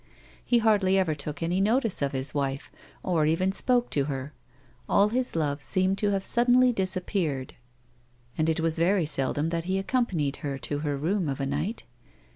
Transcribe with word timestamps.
He 0.43 0.57
hardly 0.57 0.97
ever 0.97 1.13
took 1.13 1.43
any 1.43 1.61
notice 1.61 2.01
of 2.01 2.11
his 2.11 2.33
wife, 2.33 2.71
or 3.03 3.27
even 3.27 3.51
spoke 3.51 3.91
to 3.91 4.05
her; 4.05 4.33
all 4.89 5.09
his 5.09 5.35
love 5.35 5.61
seemed 5.61 5.99
to 5.99 6.09
have 6.09 6.25
suddenly 6.25 6.73
disappeared, 6.73 7.53
and 8.35 8.49
it 8.49 8.59
was 8.59 8.79
82 8.79 8.81
A 8.81 8.81
WOMAN'S 8.81 8.87
LIFE. 8.87 8.87
very 8.95 9.05
seldom 9.05 9.49
that 9.49 9.63
he 9.65 9.77
accompanied 9.77 10.37
her 10.37 10.57
to 10.57 10.79
her 10.79 10.97
room 10.97 11.29
of 11.29 11.39
a 11.39 11.45
uight. 11.45 11.83